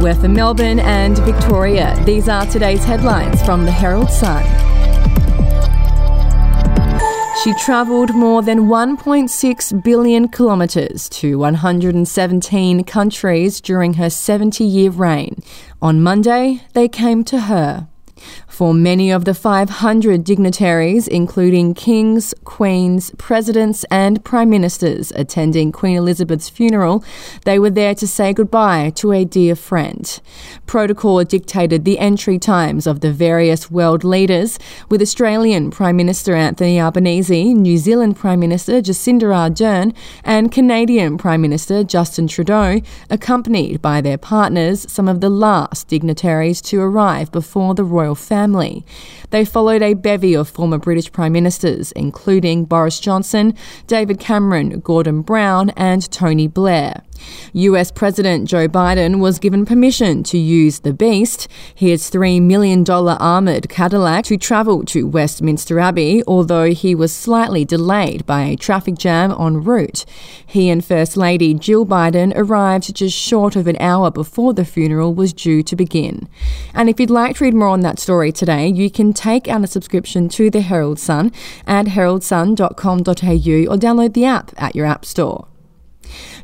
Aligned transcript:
We're 0.00 0.14
for 0.14 0.28
Melbourne 0.28 0.78
and 0.80 1.18
Victoria. 1.18 1.94
These 2.06 2.26
are 2.26 2.46
today's 2.46 2.82
headlines 2.82 3.42
from 3.42 3.66
the 3.66 3.70
Herald 3.70 4.08
Sun. 4.08 4.42
She 7.44 7.52
travelled 7.62 8.14
more 8.14 8.40
than 8.40 8.60
1.6 8.60 9.84
billion 9.84 10.28
kilometres 10.28 11.06
to 11.10 11.38
117 11.38 12.84
countries 12.84 13.60
during 13.60 13.94
her 13.94 14.08
70 14.08 14.64
year 14.64 14.90
reign. 14.90 15.42
On 15.82 16.02
Monday, 16.02 16.62
they 16.72 16.88
came 16.88 17.22
to 17.24 17.40
her. 17.40 17.86
For 18.60 18.74
many 18.74 19.10
of 19.10 19.24
the 19.24 19.32
500 19.32 20.22
dignitaries, 20.22 21.08
including 21.08 21.72
kings, 21.72 22.34
queens, 22.44 23.10
presidents, 23.16 23.86
and 23.90 24.22
prime 24.22 24.50
ministers 24.50 25.10
attending 25.12 25.72
Queen 25.72 25.96
Elizabeth's 25.96 26.50
funeral, 26.50 27.02
they 27.46 27.58
were 27.58 27.70
there 27.70 27.94
to 27.94 28.06
say 28.06 28.34
goodbye 28.34 28.90
to 28.96 29.12
a 29.12 29.24
dear 29.24 29.56
friend. 29.56 30.20
Protocol 30.66 31.24
dictated 31.24 31.86
the 31.86 31.98
entry 31.98 32.38
times 32.38 32.86
of 32.86 33.00
the 33.00 33.10
various 33.10 33.70
world 33.70 34.04
leaders, 34.04 34.58
with 34.90 35.00
Australian 35.00 35.70
Prime 35.70 35.96
Minister 35.96 36.34
Anthony 36.34 36.78
Albanese, 36.78 37.54
New 37.54 37.78
Zealand 37.78 38.16
Prime 38.16 38.40
Minister 38.40 38.82
Jacinda 38.82 39.32
Ardern, 39.32 39.96
and 40.22 40.52
Canadian 40.52 41.16
Prime 41.16 41.40
Minister 41.40 41.82
Justin 41.82 42.28
Trudeau, 42.28 42.82
accompanied 43.08 43.80
by 43.80 44.02
their 44.02 44.18
partners, 44.18 44.84
some 44.86 45.08
of 45.08 45.22
the 45.22 45.30
last 45.30 45.88
dignitaries 45.88 46.60
to 46.60 46.78
arrive 46.78 47.32
before 47.32 47.74
the 47.74 47.84
royal 47.84 48.14
family 48.14 48.49
family. 48.50 48.84
They 49.30 49.44
followed 49.44 49.80
a 49.82 49.94
bevy 49.94 50.34
of 50.34 50.48
former 50.48 50.78
British 50.78 51.12
Prime 51.12 51.32
Ministers, 51.32 51.92
including 51.92 52.64
Boris 52.64 52.98
Johnson, 52.98 53.54
David 53.86 54.18
Cameron, 54.18 54.80
Gordon 54.80 55.22
Brown, 55.22 55.70
and 55.70 56.10
Tony 56.10 56.48
Blair. 56.48 57.02
US 57.52 57.90
President 57.90 58.48
Joe 58.48 58.68
Biden 58.68 59.20
was 59.20 59.38
given 59.38 59.66
permission 59.66 60.22
to 60.24 60.38
use 60.38 60.80
the 60.80 60.92
Beast, 60.92 61.48
his 61.74 62.10
$3 62.10 62.40
million 62.42 62.88
armoured 62.88 63.68
Cadillac, 63.68 64.24
to 64.24 64.36
travel 64.36 64.84
to 64.86 65.06
Westminster 65.06 65.78
Abbey, 65.80 66.22
although 66.26 66.72
he 66.72 66.94
was 66.94 67.14
slightly 67.14 67.64
delayed 67.64 68.26
by 68.26 68.42
a 68.42 68.56
traffic 68.56 68.96
jam 68.96 69.32
en 69.32 69.62
route. 69.64 70.04
He 70.46 70.70
and 70.70 70.84
First 70.84 71.16
Lady 71.16 71.54
Jill 71.54 71.86
Biden 71.86 72.32
arrived 72.34 72.94
just 72.94 73.16
short 73.16 73.56
of 73.56 73.66
an 73.66 73.76
hour 73.80 74.10
before 74.10 74.54
the 74.54 74.64
funeral 74.64 75.14
was 75.14 75.32
due 75.32 75.62
to 75.62 75.76
begin. 75.76 76.28
And 76.74 76.88
if 76.88 76.98
you'd 77.00 77.10
like 77.10 77.36
to 77.36 77.44
read 77.44 77.54
more 77.54 77.68
on 77.68 77.80
that 77.80 77.98
story 77.98 78.32
today, 78.32 78.68
you 78.68 78.90
can 78.90 79.12
take 79.12 79.48
out 79.48 79.64
a 79.64 79.66
subscription 79.66 80.28
to 80.30 80.50
the 80.50 80.60
Herald 80.60 80.98
Sun 80.98 81.32
at 81.66 81.86
heraldsun.com.au 81.86 83.74
or 83.74 83.78
download 83.78 84.14
the 84.14 84.24
app 84.24 84.52
at 84.56 84.74
your 84.74 84.86
app 84.86 85.04
store. 85.04 85.49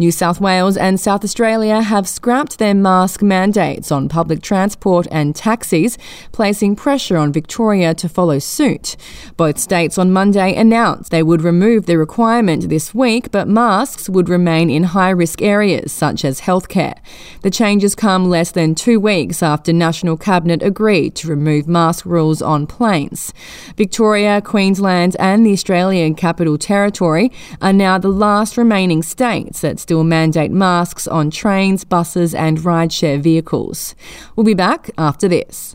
New 0.00 0.10
South 0.10 0.40
Wales 0.40 0.78
and 0.78 0.98
South 0.98 1.22
Australia 1.22 1.82
have 1.82 2.08
scrapped 2.08 2.58
their 2.58 2.72
mask 2.72 3.20
mandates 3.20 3.92
on 3.92 4.08
public 4.08 4.40
transport 4.40 5.06
and 5.10 5.36
taxis, 5.36 5.98
placing 6.32 6.74
pressure 6.74 7.18
on 7.18 7.34
Victoria 7.34 7.92
to 7.92 8.08
follow 8.08 8.38
suit. 8.38 8.96
Both 9.36 9.58
states 9.58 9.98
on 9.98 10.10
Monday 10.10 10.54
announced 10.56 11.10
they 11.10 11.22
would 11.22 11.42
remove 11.42 11.84
the 11.84 11.98
requirement 11.98 12.70
this 12.70 12.94
week, 12.94 13.30
but 13.30 13.46
masks 13.46 14.08
would 14.08 14.30
remain 14.30 14.70
in 14.70 14.84
high 14.84 15.10
risk 15.10 15.42
areas 15.42 15.92
such 15.92 16.24
as 16.24 16.40
healthcare. 16.40 16.96
The 17.42 17.50
changes 17.50 17.94
come 17.94 18.30
less 18.30 18.52
than 18.52 18.74
two 18.74 18.98
weeks 18.98 19.42
after 19.42 19.70
National 19.70 20.16
Cabinet 20.16 20.62
agreed 20.62 21.14
to 21.16 21.28
remove 21.28 21.68
mask 21.68 22.06
rules 22.06 22.40
on 22.40 22.66
planes. 22.66 23.34
Victoria, 23.76 24.40
Queensland, 24.40 25.14
and 25.18 25.44
the 25.44 25.52
Australian 25.52 26.14
Capital 26.14 26.56
Territory 26.56 27.30
are 27.60 27.74
now 27.74 27.98
the 27.98 28.08
last 28.08 28.56
remaining 28.56 29.02
states 29.02 29.60
that 29.60 29.78
still 29.90 30.04
mandate 30.04 30.52
masks 30.52 31.08
on 31.08 31.32
trains, 31.32 31.82
buses, 31.82 32.32
and 32.32 32.58
rideshare 32.58 33.20
vehicles. 33.20 33.96
We'll 34.36 34.46
be 34.46 34.54
back 34.54 34.88
after 34.96 35.26
this. 35.26 35.74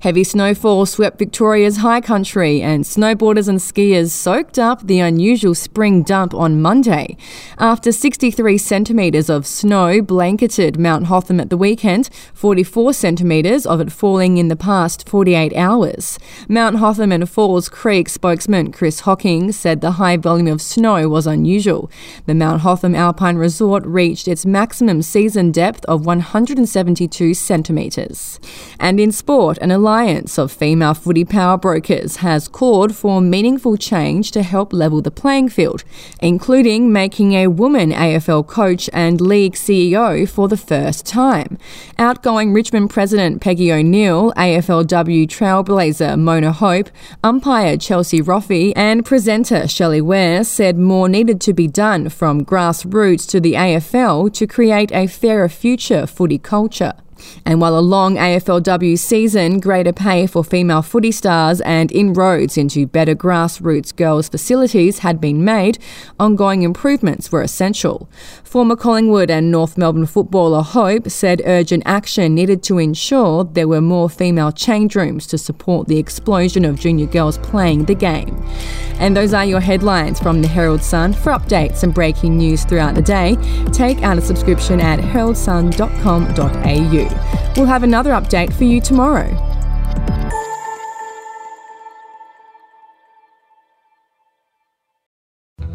Heavy 0.00 0.22
snowfall 0.22 0.86
swept 0.86 1.18
Victoria's 1.18 1.78
high 1.78 2.00
country, 2.00 2.62
and 2.62 2.84
snowboarders 2.84 3.48
and 3.48 3.58
skiers 3.58 4.10
soaked 4.10 4.56
up 4.56 4.86
the 4.86 5.00
unusual 5.00 5.56
spring 5.56 6.04
dump 6.04 6.32
on 6.32 6.62
Monday. 6.62 7.16
After 7.58 7.90
63 7.90 8.58
centimetres 8.58 9.28
of 9.28 9.44
snow 9.44 10.00
blanketed 10.00 10.78
Mount 10.78 11.06
Hotham 11.06 11.40
at 11.40 11.50
the 11.50 11.56
weekend, 11.56 12.10
44 12.32 12.92
centimetres 12.92 13.66
of 13.66 13.80
it 13.80 13.90
falling 13.90 14.36
in 14.36 14.46
the 14.46 14.54
past 14.54 15.08
48 15.08 15.52
hours. 15.56 16.20
Mount 16.48 16.76
Hotham 16.76 17.10
and 17.10 17.28
Falls 17.28 17.68
Creek 17.68 18.08
spokesman 18.08 18.70
Chris 18.70 19.00
Hocking 19.00 19.50
said 19.50 19.80
the 19.80 19.92
high 19.92 20.16
volume 20.16 20.46
of 20.46 20.62
snow 20.62 21.08
was 21.08 21.26
unusual. 21.26 21.90
The 22.26 22.36
Mount 22.36 22.60
Hotham 22.60 22.94
Alpine 22.94 23.36
Resort 23.36 23.84
reached 23.84 24.28
its 24.28 24.46
maximum 24.46 25.02
season 25.02 25.50
depth 25.50 25.84
of 25.86 26.06
172 26.06 27.34
centimetres. 27.34 28.38
And 28.78 29.00
in 29.00 29.10
sport, 29.10 29.58
an 29.58 29.72
alliance 29.88 30.36
of 30.36 30.52
female 30.52 30.92
footy 30.92 31.24
power 31.24 31.56
brokers 31.56 32.16
has 32.16 32.46
called 32.46 32.94
for 32.94 33.22
meaningful 33.22 33.74
change 33.78 34.30
to 34.30 34.42
help 34.42 34.70
level 34.70 35.00
the 35.00 35.10
playing 35.10 35.48
field, 35.48 35.82
including 36.20 36.92
making 36.92 37.32
a 37.32 37.46
woman 37.46 37.90
AFL 37.90 38.46
coach 38.46 38.90
and 38.92 39.18
league 39.18 39.54
CEO 39.54 40.28
for 40.28 40.46
the 40.46 40.58
first 40.58 41.06
time. 41.06 41.56
Outgoing 41.98 42.52
Richmond 42.52 42.90
president 42.90 43.40
Peggy 43.40 43.72
O'Neill, 43.72 44.30
AFLW 44.32 45.26
trailblazer 45.26 46.18
Moana 46.18 46.52
Hope, 46.52 46.90
umpire 47.24 47.78
Chelsea 47.78 48.20
Roffey, 48.20 48.74
and 48.76 49.06
presenter 49.06 49.66
Shelley 49.66 50.02
Ware 50.02 50.44
said 50.44 50.76
more 50.76 51.08
needed 51.08 51.40
to 51.40 51.54
be 51.54 51.66
done 51.66 52.10
from 52.10 52.44
grassroots 52.44 53.26
to 53.30 53.40
the 53.40 53.54
AFL 53.54 54.30
to 54.34 54.46
create 54.46 54.92
a 54.92 55.06
fairer 55.06 55.48
future 55.48 56.06
footy 56.06 56.36
culture. 56.38 56.92
And 57.44 57.60
while 57.60 57.78
a 57.78 57.80
long 57.80 58.16
AFLW 58.16 58.98
season, 58.98 59.60
greater 59.60 59.92
pay 59.92 60.26
for 60.26 60.44
female 60.44 60.82
footy 60.82 61.12
stars, 61.12 61.60
and 61.62 61.90
inroads 61.92 62.56
into 62.56 62.86
better 62.86 63.14
grassroots 63.14 63.94
girls' 63.94 64.28
facilities 64.28 65.00
had 65.00 65.20
been 65.20 65.44
made, 65.44 65.78
ongoing 66.18 66.62
improvements 66.62 67.30
were 67.32 67.42
essential. 67.42 68.08
Former 68.44 68.76
Collingwood 68.76 69.30
and 69.30 69.50
North 69.50 69.76
Melbourne 69.76 70.06
footballer 70.06 70.62
Hope 70.62 71.10
said 71.10 71.42
urgent 71.44 71.82
action 71.86 72.34
needed 72.34 72.62
to 72.64 72.78
ensure 72.78 73.44
there 73.44 73.68
were 73.68 73.80
more 73.80 74.08
female 74.08 74.52
change 74.52 74.94
rooms 74.94 75.26
to 75.28 75.38
support 75.38 75.88
the 75.88 75.98
explosion 75.98 76.64
of 76.64 76.78
junior 76.78 77.06
girls 77.06 77.38
playing 77.38 77.84
the 77.84 77.94
game. 77.94 78.36
And 78.98 79.16
those 79.16 79.34
are 79.34 79.44
your 79.44 79.60
headlines 79.60 80.20
from 80.20 80.42
the 80.42 80.48
Herald 80.48 80.82
Sun. 80.82 81.12
For 81.12 81.32
updates 81.32 81.82
and 81.82 81.94
breaking 81.94 82.36
news 82.36 82.64
throughout 82.64 82.94
the 82.94 83.02
day, 83.02 83.36
take 83.72 84.02
out 84.02 84.18
a 84.18 84.20
subscription 84.20 84.80
at 84.80 84.98
heraldsun.com.au. 84.98 87.52
We'll 87.56 87.66
have 87.66 87.82
another 87.82 88.10
update 88.10 88.52
for 88.52 88.64
you 88.64 88.80
tomorrow. 88.80 89.34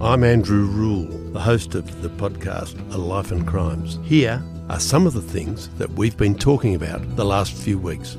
I'm 0.00 0.22
Andrew 0.22 0.66
Rule, 0.66 1.06
the 1.32 1.40
host 1.40 1.74
of 1.74 2.02
the 2.02 2.10
podcast 2.10 2.78
A 2.92 2.98
Life 2.98 3.32
and 3.32 3.46
Crimes. 3.46 3.98
Here 4.04 4.42
are 4.68 4.78
some 4.78 5.06
of 5.06 5.14
the 5.14 5.22
things 5.22 5.70
that 5.78 5.90
we've 5.92 6.16
been 6.16 6.34
talking 6.34 6.74
about 6.74 7.16
the 7.16 7.24
last 7.24 7.54
few 7.54 7.78
weeks. 7.78 8.18